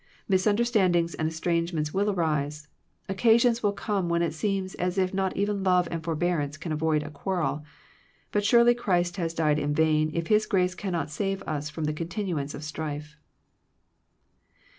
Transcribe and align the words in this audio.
Misunderstandings 0.27 1.13
and 1.13 1.27
estrangements 1.27 1.93
will 1.93 2.09
arise, 2.09 2.67
occasions 3.07 3.61
will 3.61 3.71
come 3.71 4.09
when 4.09 4.23
it 4.23 4.33
seems 4.33 4.73
as 4.73 4.97
if 4.97 5.13
not 5.13 5.37
even 5.37 5.63
love 5.63 5.87
and 5.91 6.03
forbear 6.03 6.39
ance 6.39 6.57
can 6.57 6.71
avoid 6.71 7.03
a 7.03 7.11
quarrel, 7.11 7.63
but 8.31 8.43
surely 8.43 8.73
Christ 8.73 9.17
has 9.17 9.31
died 9.35 9.59
in 9.59 9.75
vain 9.75 10.09
if 10.15 10.25
His 10.25 10.47
grace 10.47 10.73
can 10.73 10.91
not 10.93 11.11
save 11.11 11.43
us 11.43 11.69
from 11.69 11.83
the 11.83 11.93
continuance 11.93 12.55
of 12.55 12.63
strife. 12.63 13.15